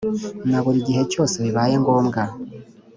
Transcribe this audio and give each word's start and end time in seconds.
Na 0.49 0.59
buri 0.63 0.79
gihe 0.87 1.01
cyose 1.11 1.35
bibaye 1.45 1.75
ngombwa 1.81 2.21